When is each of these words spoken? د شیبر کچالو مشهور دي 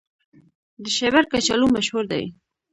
د 0.83 0.85
شیبر 0.95 1.23
کچالو 1.31 1.65
مشهور 1.75 2.05
دي 2.11 2.23